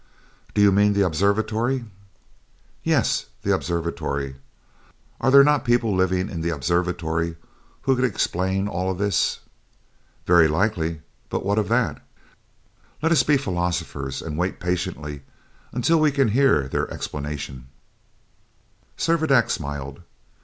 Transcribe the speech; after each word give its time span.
"Do 0.55 0.61
you 0.63 0.71
mean 0.71 0.93
the 0.93 1.03
Observatory?" 1.03 1.85
"Yes, 2.83 3.27
the 3.43 3.53
Observatory. 3.53 4.37
Are 5.19 5.29
there 5.29 5.43
not 5.43 5.63
people 5.63 5.95
living 5.95 6.27
in 6.27 6.41
the 6.41 6.49
Observatory 6.49 7.37
who 7.83 7.95
could 7.95 8.03
explain 8.03 8.67
all 8.67 8.95
this?" 8.95 9.41
"Very 10.25 10.47
likely; 10.47 11.01
but 11.29 11.45
what 11.45 11.59
of 11.59 11.69
that?" 11.69 12.01
"Let 13.03 13.11
us 13.11 13.21
be 13.21 13.37
philosophers, 13.37 14.23
and 14.23 14.39
wait 14.39 14.59
patiently 14.59 15.21
until 15.71 15.99
we 15.99 16.09
can 16.09 16.29
hear 16.29 16.67
their 16.67 16.89
explanation." 16.91 17.67
Servadac 18.97 19.51
smiled. 19.51 20.01